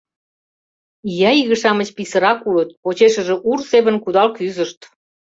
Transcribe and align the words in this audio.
Ия 1.11 1.31
иге-шамыч 1.41 1.89
писырак 1.97 2.39
улыт, 2.49 2.69
почешыже 2.83 3.35
ур 3.49 3.59
семын 3.71 3.95
кудал 4.03 4.27
кӱзышт. 4.37 4.79